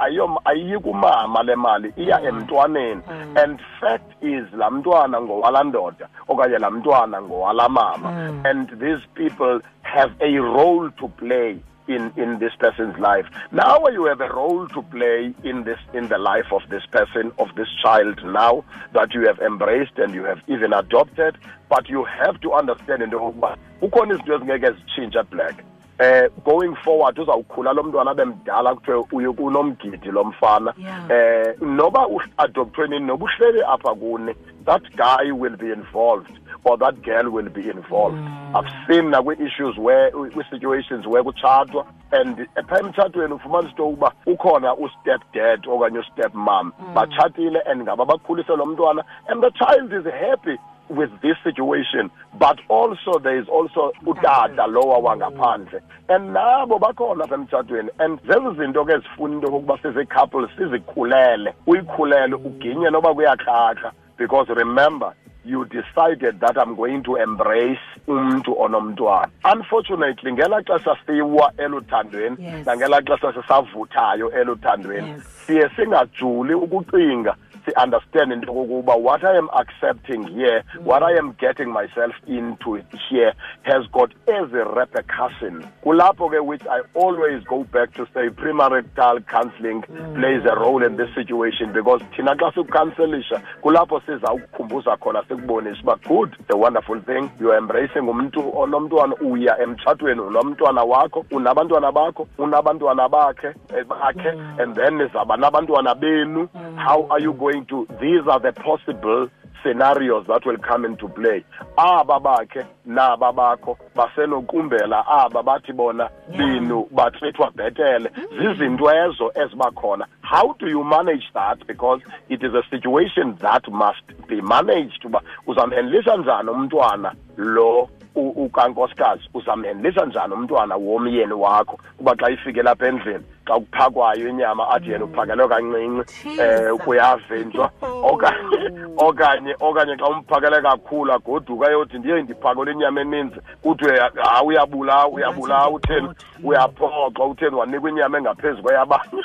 ayiyi 0.45 0.79
kumama 0.79 1.43
le 1.43 1.55
mali 1.55 1.93
iya 1.97 2.21
emntwaneni. 2.21 3.01
And 3.35 3.59
fact 3.79 4.23
is 4.23 4.53
laa 4.53 4.69
mntwana 4.69 5.21
ngowalaa 5.21 5.63
ndoda 5.63 6.07
okanye 6.27 6.57
laa 6.57 6.71
mntwana 6.71 7.21
ngowalaa 7.21 7.69
mama. 7.69 8.09
And 8.43 8.69
these 8.79 9.07
people 9.13 9.61
have 9.81 10.11
a 10.19 10.39
role 10.39 10.89
to 10.91 11.07
play. 11.07 11.57
In 11.87 12.11
in 12.15 12.39
this 12.39 12.53
person's 12.59 12.97
life. 12.99 13.27
Now 13.51 13.87
you 13.87 14.05
have 14.05 14.21
a 14.21 14.29
role 14.29 14.67
to 14.69 14.81
play 14.81 15.33
in 15.43 15.63
this 15.63 15.79
in 15.93 16.07
the 16.07 16.17
life 16.17 16.51
of 16.51 16.61
this 16.69 16.85
person 16.91 17.31
of 17.37 17.53
this 17.55 17.67
child 17.83 18.23
now 18.25 18.63
that 18.93 19.13
you 19.13 19.27
have 19.27 19.39
embraced 19.39 19.97
and 19.97 20.13
you 20.13 20.23
have 20.23 20.41
even 20.47 20.73
adopted 20.73 21.37
but 21.69 21.89
you 21.89 22.03
have 22.03 22.39
to 22.41 22.53
understand 22.53 23.01
into 23.03 23.17
yokokuba 23.17 23.57
kukhona 23.79 24.13
izinto 24.13 24.35
ezingeke 24.35 24.71
zitshintshe 24.71 25.23
black. 25.23 25.63
Eh 25.99 26.29
going 26.43 26.75
forward 26.75 27.19
uzawukhula 27.19 27.73
lo 27.73 27.83
mntwana 27.83 28.11
abe 28.11 28.25
mdala 28.25 28.75
kuthiwe 28.75 29.05
uye 29.11 29.31
kunomgidi 29.31 30.11
lo 30.11 30.23
mfana. 30.23 30.73
Eh 31.09 31.55
noba 31.61 32.07
uadoptwe 32.07 32.87
nini 32.87 33.05
noba 33.05 33.25
uhleli 33.25 33.61
apha 33.61 33.95
kuni 33.95 34.35
that 34.65 34.83
guy 34.95 35.31
will 35.31 35.57
be 35.57 35.71
involved 35.71 36.39
or 36.65 36.77
that 36.77 37.01
girl 37.03 37.29
will 37.29 37.49
be 37.49 37.69
involved. 37.69 38.17
Mm. 38.17 38.55
I've 38.55 38.71
seen 38.87 39.11
nakwi-issues 39.11 39.77
where 39.77 40.11
kwi-situations 40.11 41.05
where 41.05 41.23
kutshatwa 41.23 41.85
and 42.11 42.37
phaa 42.67 42.79
emtshatweni 42.79 43.33
ufumanisa 43.33 43.69
into 43.69 43.83
yokuba 43.83 44.11
ukhona 44.25 44.75
ustep 44.75 45.21
dad 45.33 45.67
okanye 45.67 45.99
ustep 45.99 46.33
mom 46.33 46.73
mm. 46.79 46.93
batshatile 46.93 47.61
and 47.65 47.81
ngaba 47.81 48.05
bakhulise 48.05 48.55
lo 48.57 48.65
mntwana 48.65 49.03
and 49.27 49.43
the 49.43 49.51
child 49.51 49.93
is 49.93 50.05
happy 50.05 50.57
with 50.89 51.09
this 51.21 51.37
situation 51.43 52.09
but 52.39 52.59
also 52.69 53.19
there 53.19 53.37
is 53.37 53.47
also 53.47 53.91
utata 54.05 54.67
lowa 54.67 54.99
wangaphandle. 54.99 55.81
And 56.09 56.35
nabo 56.35 56.79
bakhona 56.79 57.23
apha 57.23 57.35
emtshatweni 57.35 57.89
and 57.99 58.19
zezi 58.21 58.55
zinto 58.57 58.85
ke 58.85 58.97
zifuna 59.03 59.33
into 59.35 59.47
yokokuba 59.47 59.77
sizi-couple 59.81 60.47
sizikhulele 60.57 61.53
uyikhulele 61.67 62.35
uginye 62.35 62.89
noba 62.89 63.13
kuyakrakra 63.13 63.91
because 64.17 64.47
remember 64.49 65.13
you 65.45 65.65
decided 65.65 66.39
that 66.39 66.57
i'm 66.57 66.75
going 66.75 67.01
to 67.01 67.17
embrace 67.17 67.79
umntu 68.07 68.61
onomntwana 68.61 69.27
unfortunately 69.53 70.33
ngelaa 70.33 70.61
xesha 70.61 70.97
siwa 71.05 71.51
eluthandweni 71.57 72.37
Yes. 72.39 72.65
nangelaa 72.67 73.01
xesha 73.01 73.33
sisavuthayo 73.33 74.31
eluthandweni 74.31 75.21
siye 75.45 75.69
singajuli 75.75 76.53
ukucinga 76.53 77.35
si-understand 77.65 78.31
into 78.31 78.51
what 78.51 79.23
i 79.23 79.35
am 79.37 79.49
accepting 79.53 80.27
here 80.27 80.63
what 80.83 81.03
i 81.03 81.11
am 81.17 81.33
getting 81.39 81.69
myself 81.71 82.13
into 82.27 82.81
here 83.09 83.33
has 83.63 83.85
got 83.91 84.11
ezi 84.27 84.61
repercussion. 84.75 85.65
Kulapho 85.83 86.29
ke 86.29 86.43
which 86.45 86.65
i 86.67 86.81
always 86.93 87.43
go 87.43 87.63
back 87.65 87.93
to 87.93 88.05
say 88.13 88.29
premarital 88.29 89.25
counselling 89.27 89.81
plays 89.81 90.43
a 90.45 90.55
role 90.59 90.83
in 90.83 90.95
this 90.97 91.09
situation 91.15 91.73
because 91.73 92.01
thina 92.15 92.35
xa 92.35 92.51
sikukhanselisha 92.53 93.41
kulapho 93.61 94.01
sizawukukhumbuza 94.05 94.97
khona 94.97 95.23
sikubonise 95.27 95.81
uba 95.83 95.95
good 96.07 96.35
the 96.47 96.57
wonderful 96.57 96.99
thing. 97.01 97.29
You're 97.39 97.57
embracing 97.57 98.07
umntu 98.09 98.57
onomntwana 98.57 99.15
uya 99.15 99.59
emtshatweni 99.59 100.21
unomntwana 100.21 100.83
wakho 100.83 101.25
unabantwana 101.31 101.91
bakho 101.91 102.27
unabantwana 102.37 103.09
bakhe 103.09 103.47
eh, 103.47 103.85
bakhe 103.85 104.29
and 104.61 104.75
then 104.75 104.97
nizawuba 104.97 105.37
nabantwana 105.37 105.95
benu. 105.95 106.49
How 106.75 107.07
are 107.09 107.19
you 107.21 107.33
going 107.33 107.54
to 107.65 107.87
these 108.01 108.27
are 108.27 108.39
the 108.39 108.51
possible 108.51 109.29
scenarios 109.63 110.27
that 110.27 110.45
will 110.45 110.57
come 110.57 110.85
into 110.85 111.07
play. 111.09 111.43
Aba 111.77 112.19
bakhe 112.19 112.65
naba 112.85 113.33
bakho 113.33 113.77
basenokumbela 113.95 115.03
aba 115.07 115.41
bathi 115.43 115.75
bona 115.75 116.09
binu 116.31 116.87
batrithwa 116.91 117.51
bhetele. 117.51 118.09
Mm. 118.09 118.57
Zizinto 118.57 118.85
ezo 118.91 119.31
eziba 119.35 119.71
khona. 119.73 120.05
How 120.21 120.53
do 120.59 120.67
you 120.67 120.83
manage 120.83 121.25
that? 121.33 121.65
Because 121.65 122.01
it 122.29 122.43
is 122.43 122.53
a 122.53 122.63
situation 122.69 123.37
that 123.41 123.71
must 123.71 124.03
be 124.27 124.41
managed. 124.41 125.05
Uba 125.05 125.21
uzamhendlisha 125.47 126.17
njani 126.17 126.49
umntwana 126.49 127.15
lo 127.37 127.89
ukankosikazi 128.15 129.29
uzamhendlisa 129.33 130.05
njani 130.05 130.33
umntwana 130.33 130.75
womyeni 130.75 131.33
wakho 131.33 131.79
kuba 131.97 132.15
xa 132.15 132.29
ifike 132.29 132.61
lapha 132.63 132.87
endlini 132.87 133.23
xa 133.47 133.53
kuphakwayo 133.53 134.29
inyama 134.29 134.69
athi 134.69 134.91
yena 134.91 135.05
uphakelwe 135.05 135.47
kancinci 135.47 136.13
um 136.41 136.77
kuyavinjwa 136.77 137.71
okanye 139.05 139.55
okanye 139.59 139.95
xa 139.97 140.07
umphakele 140.07 140.61
kakhulu 140.61 141.13
agoduka 141.13 141.71
yothi 141.71 141.97
ndiye 141.99 142.21
ndiphakele 142.21 142.71
inyama 142.71 143.01
eninzi. 143.01 143.39
Kuthiwe 143.61 143.99
ha 143.99 144.43
uyabulawa 144.43 145.07
uyabulawa 145.07 145.69
utheni 145.69 146.09
uyaphoxa 146.43 147.23
utheni 147.23 147.55
wanikwa 147.55 147.89
inyama 147.89 148.17
engaphezu 148.17 148.63
kweyabanye 148.63 149.03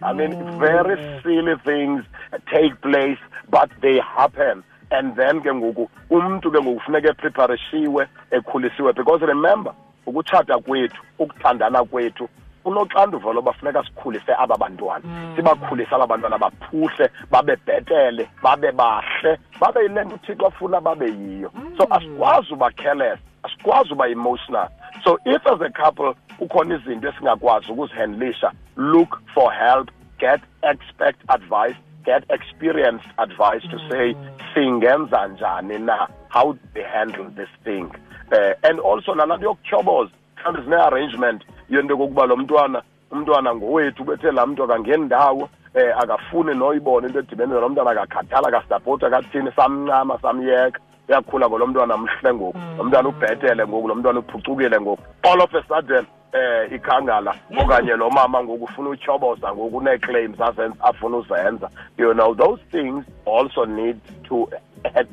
I 0.00 0.12
mean, 0.12 0.30
very 0.60 1.22
silly 1.22 1.56
things 1.64 2.04
take 2.52 2.80
place, 2.80 3.18
but 3.50 3.68
they 3.82 3.98
happen. 3.98 4.62
And 4.90 5.16
then 5.16 5.40
ke 5.40 5.52
ngoku 5.54 5.88
umntu 6.10 6.50
ke 6.50 6.60
ngoku 6.60 6.80
funeka 6.80 7.08
epreparishiwe 7.08 8.08
ekhulisiwe 8.30 8.92
because 8.94 9.20
remember 9.20 9.74
ukutshata 10.06 10.58
kwethu 10.58 11.02
ukuthandana 11.18 11.84
kwethu 11.84 12.28
unoxanduva 12.64 13.32
loba 13.32 13.52
funeka 13.52 13.84
sikhulise 13.84 14.32
aba 14.38 14.56
bantwana. 14.56 15.04
Sibakhulise 15.36 15.94
aba 15.94 16.06
bantwana 16.06 16.38
baphuhle 16.38 17.10
babe 17.30 17.56
bhetele 17.66 18.28
babe 18.42 18.72
bahle 18.72 19.38
babe 19.60 19.80
yile 19.82 20.04
nto 20.04 20.14
uthixo 20.14 20.46
afuna 20.46 20.80
babe 20.80 21.06
yiyo. 21.06 21.52
So 21.78 21.84
asikwazi 21.90 22.52
uba 22.52 22.70
careless 22.70 23.18
asikwazi 23.42 23.92
uba 23.92 24.08
emotional. 24.08 24.68
So 25.04 25.18
if 25.24 25.46
as 25.46 25.60
a 25.60 25.70
couple 25.70 26.14
kukhona 26.38 26.74
izinto 26.74 27.08
esingakwazi 27.08 27.72
ukuzihandlisha 27.72 28.52
look 28.76 29.20
for 29.34 29.52
help 29.52 29.90
get 30.18 30.40
expect 30.62 31.20
advice 31.28 31.76
get 32.08 32.24
experienced 32.30 33.08
advice 33.18 33.64
to 33.72 33.78
say 33.88 34.16
singenza 34.54 35.28
njani 35.28 35.78
na 35.78 36.08
how 36.28 36.52
do 36.52 36.58
we 36.74 36.82
handle 36.82 37.30
this 37.36 37.52
thing? 37.64 37.86
Uh, 38.32 38.68
and 38.68 38.80
also 38.80 39.14
nalanto 39.14 39.44
yokutyhoboza 39.44 40.10
mhlawumbi 40.36 40.62
zine-arrangement 40.62 41.42
yento 41.70 41.92
yokokuba 41.92 42.26
lo 42.26 42.36
mntwana 42.36 42.82
umntwana 43.10 43.54
ngowethu 43.54 44.04
bethe 44.04 44.32
laa 44.32 44.46
mntu 44.46 44.64
akangeni 44.64 45.04
ndawo 45.04 45.48
eh 45.74 45.98
akafuni 45.98 46.54
noyibona 46.54 47.06
into 47.06 47.18
edibene 47.18 47.54
lo 47.54 47.68
mntwana 47.68 47.90
akakhathala 47.90 48.48
akasapoti 48.48 49.04
akathini 49.04 49.52
samncama 49.56 50.18
samyeka. 50.22 50.80
Uyakhula 51.08 51.48
ngolo 51.48 51.66
mntwana 51.66 51.96
mhle 51.96 52.34
ngoku. 52.34 52.58
Lo 52.78 52.84
mntwana 52.84 53.08
ubhetele 53.08 53.66
ngoku 53.66 53.88
lo 53.88 53.94
mntwana 53.94 54.18
uphucukile 54.18 54.80
ngoku. 54.80 55.02
All 55.22 55.42
of 55.42 55.54
a 55.54 55.62
sudden 55.68 56.06
eh 56.32 56.72
ikhangala 56.72 57.34
okanye 57.60 57.96
lo 57.96 58.10
mama 58.10 58.44
ngoku 58.44 58.64
ufuna 58.64 58.88
utyhoboza 58.90 59.54
ngoku 59.54 59.76
une-claims 59.76 60.40
afuna 60.80 61.16
uzenza 61.16 61.70
you 61.98 62.12
know 62.14 62.34
those 62.34 62.62
things 62.70 63.04
also 63.26 63.64
need 63.64 63.96
to 64.28 64.48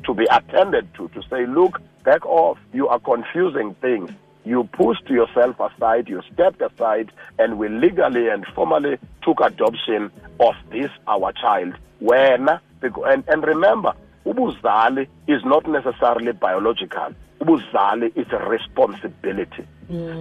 to 0.02 0.14
be 0.14 0.26
attended 0.30 0.92
to 0.94 1.08
to 1.08 1.22
say 1.22 1.46
look 1.46 1.80
back 2.04 2.26
off 2.26 2.58
you 2.74 2.88
are 2.88 3.00
confusing 3.00 3.74
things 3.80 4.10
you 4.46 4.62
pushed 4.72 5.10
yourself 5.10 5.58
aside, 5.58 6.08
you 6.08 6.22
stepped 6.32 6.62
aside, 6.62 7.10
and 7.38 7.58
we 7.58 7.68
legally 7.68 8.28
and 8.28 8.46
formally 8.54 8.96
took 9.22 9.40
adoption 9.40 10.10
of 10.38 10.54
this 10.70 10.90
our 11.08 11.32
child. 11.32 11.74
When 11.98 12.48
and, 12.80 13.24
and 13.26 13.44
remember, 13.44 13.92
ubuzali 14.24 15.08
is 15.26 15.44
not 15.44 15.68
necessarily 15.68 16.32
biological. 16.32 17.12
Ubuzali 17.40 18.12
is 18.16 18.26
a 18.32 18.38
responsibility. 18.48 19.64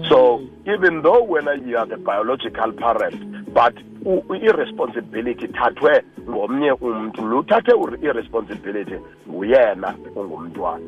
So 0.10 0.42
even 0.68 1.02
though 1.02 1.24
when 1.24 1.46
you 1.68 1.78
are 1.78 1.88
the 1.88 1.98
biological 1.98 2.72
parent, 2.74 3.54
but 3.54 3.74
irresponsibility 4.06 5.48
thathwe 5.48 6.04
ngomnye 6.30 6.72
umntu. 6.72 7.22
Lo 7.22 7.40
uthathe 7.40 7.74
ur- 7.74 7.98
irresponsibility 8.02 9.00
nguyena 9.28 9.96
ungumntwana. 10.16 10.86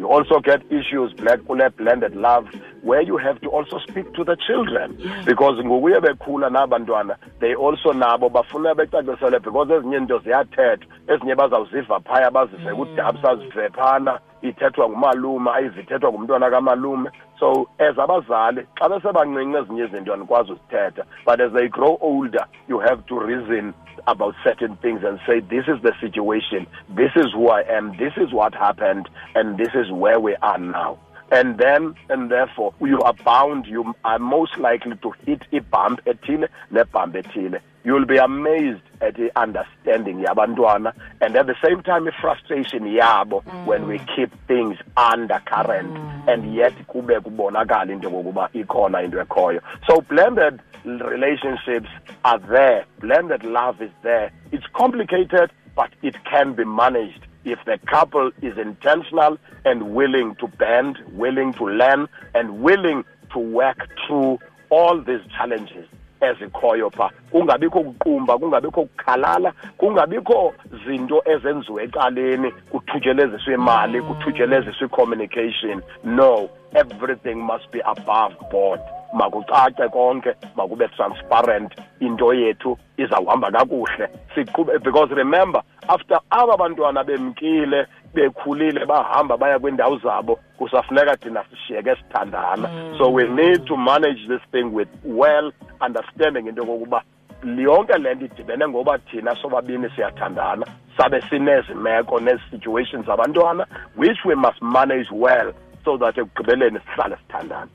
You 0.00 0.08
also 0.08 0.40
get 0.40 0.62
issues 0.70 1.12
black 1.12 1.40
kule 1.46 1.68
blended 1.76 2.16
love 2.16 2.48
where 2.82 3.02
you 3.02 3.16
have 3.16 3.40
to 3.40 3.48
also 3.50 3.78
speak 3.88 4.12
to 4.14 4.24
the 4.24 4.36
children. 4.46 4.96
Because 5.24 5.62
ngokuye 5.64 6.00
bekhula 6.00 6.50
nabantwana 6.50 7.16
they 7.40 7.54
also 7.54 7.92
nabo 7.92 8.28
bafuna 8.28 8.74
becacisele 8.74 9.38
because 9.42 9.68
ezinye 9.70 9.96
into 9.96 10.18
ziyathethwa 10.18 10.86
ezinye 11.08 11.34
bazawuziva 11.34 12.00
phaya 12.00 12.30
bazise 12.30 12.70
mm. 12.70 12.76
kudab 12.76 13.22
sazive 13.22 13.68
phana 13.68 14.18
ithethwa 14.42 14.88
ngumalume 14.88 15.50
ayizithethwa 15.50 16.12
ngumntwana 16.12 16.50
kamalume. 16.50 17.10
So 17.40 17.68
as 17.78 17.98
abazali 17.98 18.66
xa 18.78 18.88
besebancinci 18.88 19.56
ezinye 19.58 19.84
izinto 19.84 20.14
andikwazi 20.14 20.52
uzithetha 20.52 21.04
but 21.24 21.40
as 21.40 21.52
they 21.52 21.68
grow 21.68 21.98
older 22.00 22.46
you 22.68 22.78
have 22.78 23.02
to 23.06 23.18
reason 23.18 23.74
about 24.06 24.34
certain 24.44 24.76
things 24.76 25.02
and 25.04 25.18
say 25.26 25.40
this 25.40 25.66
is 25.68 25.82
the 25.82 25.92
situation. 26.00 26.66
This 26.88 27.12
is 27.16 27.32
who 27.32 27.48
i 27.48 27.62
am. 27.62 27.96
This 27.96 28.12
is 28.16 28.32
what 28.32 28.54
happened 28.54 29.08
and 29.34 29.58
this 29.58 29.74
is 29.74 29.90
where 29.90 30.20
we 30.20 30.36
are 30.36 30.58
now. 30.58 30.98
And 31.32 31.58
then 31.58 31.94
and 32.08 32.30
therefore 32.30 32.72
you 32.80 33.00
are 33.00 33.14
bound 33.24 33.66
you 33.66 33.94
are 34.04 34.18
most 34.18 34.56
likely 34.58 34.96
to 34.96 35.10
hit 35.24 35.42
a 35.52 35.60
bump 35.60 36.00
ethile 36.06 36.48
nebump 36.72 37.14
ethile 37.16 37.60
you'll 37.86 38.04
be 38.04 38.16
amazed 38.16 38.82
at 39.00 39.14
the 39.14 39.30
understanding 39.38 40.18
yabantwana 40.18 40.92
and 41.20 41.36
at 41.36 41.46
the 41.46 41.54
same 41.64 41.80
time 41.84 42.04
the 42.04 42.12
frustration 42.20 42.82
yabo 42.82 43.44
when 43.64 43.86
we 43.86 44.00
keep 44.16 44.30
things 44.48 44.76
under 44.96 45.40
current 45.46 45.92
mm. 45.94 46.28
and 46.28 46.52
yet 46.52 46.74
kube 46.88 47.20
kubonakala 47.20 47.92
into 47.92 48.10
yokokuba 48.10 48.50
ikhona 48.52 49.04
into 49.04 49.18
ekhoyo. 49.18 49.60
So 49.88 50.00
blended 50.00 50.60
relationships 50.84 51.88
are 52.24 52.40
there. 52.40 52.86
Blended 52.98 53.44
love 53.44 53.80
is 53.80 53.92
there. 54.02 54.32
It's 54.50 54.66
complicated 54.74 55.52
but 55.76 55.90
it 56.02 56.16
can 56.24 56.54
be 56.54 56.64
managed. 56.64 57.24
If 57.44 57.60
the 57.66 57.78
couple 57.86 58.32
is 58.42 58.58
intentional 58.58 59.38
and 59.64 59.94
willing 59.94 60.34
to 60.36 60.48
bend 60.48 60.98
willing 61.12 61.52
to 61.52 61.66
learn 61.66 62.08
and 62.34 62.62
willing 62.62 63.04
to 63.32 63.38
work 63.38 63.88
through 64.04 64.40
all 64.70 65.00
these 65.00 65.20
challenges 65.36 65.86
ezikhoyo 66.20 66.90
pha 66.90 67.10
kungabikho 67.30 67.80
kuqumba 67.80 68.38
kungabikho 68.38 68.84
kukhalala 68.84 69.52
kungabikho 69.78 70.54
zinto 70.86 71.22
ezenziwe 71.24 71.84
ecaleni 71.84 72.50
kuthutyeleziswe 72.70 73.54
imali 73.54 74.02
kuthutyeleziswe 74.02 74.86
i-communication 74.86 75.82
no 76.04 76.48
everything 76.74 77.34
must 77.34 77.70
be 77.72 77.80
above 77.80 78.34
board. 78.50 78.80
Makucace 79.14 79.88
konke 79.88 80.34
makube 80.56 80.88
transparent. 80.96 81.72
Into 82.00 82.34
yethu 82.34 82.78
izawuhamba 82.96 83.50
kakuhle. 83.50 84.08
Siqhube 84.34 84.82
because 84.82 85.10
remember 85.10 85.62
after 85.88 86.20
aba 86.30 86.56
bantwana 86.56 87.04
bemkile 87.04 87.86
bekhulile 88.14 88.86
bahamba 88.86 89.36
baya 89.36 89.58
kwiindawo 89.58 89.98
zabo 89.98 90.38
kusafuneka 90.58 91.16
thina 91.16 91.44
sishiyeke 91.50 91.96
sithandana. 91.96 92.98
So 92.98 93.10
we 93.10 93.28
need 93.28 93.66
to 93.66 93.76
manage 93.76 94.28
this 94.28 94.40
thing 94.52 94.72
with 94.72 94.88
well 95.04 95.52
understanding 95.80 96.46
into 96.48 96.62
yokokuba 96.62 97.02
yonke 97.44 97.98
le 97.98 98.14
nto 98.14 98.24
idibene 98.24 98.68
ngoba 98.68 98.98
thina 98.98 99.36
sobabini 99.42 99.90
siyathandana 99.96 100.66
sabe 100.96 101.20
sinezi 101.30 101.74
meko 101.74 102.20
nezi 102.20 102.42
situations 102.50 103.06
zabantwana 103.06 103.66
which 103.96 104.18
we 104.24 104.34
must 104.34 104.62
manage 104.62 105.08
well 105.12 105.52
so 105.84 105.98
that 105.98 106.18
ekugqibeleni 106.18 106.78
sihlale 106.80 107.16
sithandana 107.16 107.68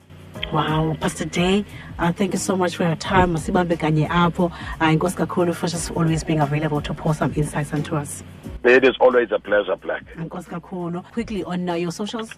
Wow, 0.52 0.96
Pastor 0.98 1.26
Day, 1.26 1.64
uh, 1.98 2.10
thank 2.12 2.32
you 2.32 2.38
so 2.38 2.56
much 2.56 2.76
for 2.76 2.84
your 2.84 2.96
time. 2.96 3.34
Masibambe 3.34 3.76
kanye 3.76 4.08
apho. 4.08 4.46
Uh, 4.80 4.84
Inkosi 4.86 5.14
kakhulu 5.16 5.54
for 5.54 5.66
just 5.66 5.90
always 5.90 6.24
being 6.24 6.40
available 6.40 6.80
to 6.80 6.94
pour 6.94 7.14
some 7.14 7.32
insights 7.36 7.72
onto 7.72 7.96
us. 7.96 8.24
it 8.64 8.82
is 8.84 8.94
always 9.00 9.30
a 9.30 9.38
pleasure 9.38 9.76
black 9.76 10.02
Inkosi 10.16 10.48
kakhulu. 10.48 11.04
Quickly 11.12 11.44
on 11.44 11.68
uh, 11.68 11.74
your 11.74 11.92
socials. 11.92 12.34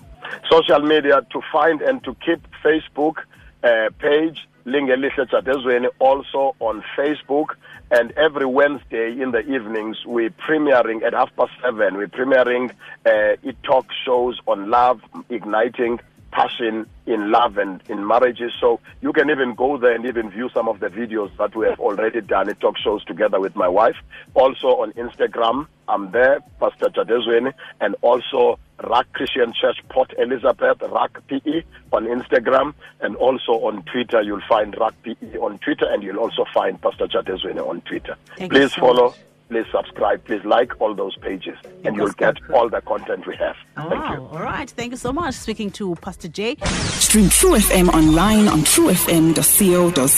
social 0.50 0.80
media 0.80 1.23
to 1.33 1.40
find 1.52 1.80
and 1.83 2.02
to 2.04 2.14
keep 2.16 2.40
Facebook 2.64 3.16
uh, 3.62 3.88
page 3.99 4.47
Lingelihle 4.66 5.88
also 5.99 6.56
on 6.61 6.83
Facebook. 6.97 7.56
And 7.90 8.12
every 8.12 8.47
Wednesday 8.47 9.21
in 9.21 9.30
the 9.30 9.40
evenings 9.40 10.04
we're 10.06 10.30
premiering 10.30 11.02
at 11.02 11.12
half 11.12 11.35
past 11.37 11.52
seven. 11.62 11.97
We're 11.97 12.09
premiering 12.09 12.71
uh, 13.06 13.37
it 13.42 13.62
talk 13.62 13.87
shows 14.04 14.40
on 14.47 14.71
love 14.71 15.02
igniting 15.28 16.00
passion 16.33 16.87
in 17.06 17.30
love 17.30 17.59
and 17.59 17.80
in 17.88 18.06
marriages. 18.06 18.52
So 18.61 18.80
you 19.00 19.12
can 19.12 19.30
even 19.30 19.54
go 19.54 19.78
there 19.78 19.94
and 19.94 20.04
even 20.04 20.30
view 20.30 20.50
some 20.52 20.68
of 20.68 20.80
the 20.80 20.88
videos 20.88 21.30
that 21.37 21.54
we 21.54 21.66
have 21.66 21.78
already 21.78 22.21
done 22.21 22.49
it 22.49 22.59
talk 22.59 22.76
shows 22.78 23.04
together 23.04 23.38
with 23.38 23.54
my 23.54 23.68
wife. 23.68 23.97
Also 24.35 24.68
on 24.83 24.92
Instagram 24.94 25.66
I'm 25.88 26.11
there 26.11 26.40
Pastor 26.59 26.87
Jadezweni. 26.87 27.52
And 27.80 27.94
also 28.02 28.59
Rock 28.83 29.07
Christian 29.12 29.52
Church 29.52 29.78
Port 29.88 30.12
Elizabeth, 30.19 30.83
Rock 30.83 31.23
PE 31.28 31.62
on 31.93 32.07
Instagram, 32.07 32.75
and 33.00 33.16
also 33.16 33.52
on 33.52 33.83
Twitter. 33.85 34.21
You'll 34.23 34.40
find 34.49 34.76
Rock 34.78 34.95
PE 35.02 35.38
on 35.38 35.59
Twitter, 35.59 35.87
and 35.88 36.02
you'll 36.02 36.19
also 36.19 36.45
find 36.52 36.81
Pastor 36.81 37.07
Jadezweni 37.07 37.66
on 37.66 37.81
Twitter. 37.83 38.16
Thank 38.37 38.52
please 38.52 38.73
so 38.75 38.81
follow, 38.81 39.04
much. 39.11 39.19
please 39.49 39.66
subscribe, 39.71 40.25
please 40.25 40.45
like 40.45 40.81
all 40.81 40.95
those 40.95 41.16
pages, 41.19 41.57
and 41.85 41.97
you'll 41.97 42.09
get 42.12 42.35
that's 42.40 42.50
all 42.52 42.69
the 42.69 42.81
content 42.81 43.26
we 43.26 43.37
have. 43.37 43.57
Thank 43.76 43.93
you. 43.93 44.26
All 44.26 44.43
right. 44.43 44.69
Thank 44.69 44.90
you 44.93 44.97
so 44.99 45.12
much. 45.12 45.35
Speaking 45.35 45.71
to 45.73 45.95
Pastor 45.97 46.28
Jay. 46.28 46.57
Stream 46.64 47.28
True 47.28 47.57
FM 47.57 47.88
online 47.88 48.49
on 48.49 48.61
truefm.co.za. 48.61 50.14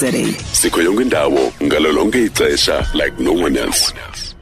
sikho 0.53 0.83
yonke 0.83 1.03
indawo 1.03 1.53
ngalo 1.63 2.95
like 2.95 3.19
no 3.19 3.33
one 3.33 3.57
else 3.57 4.36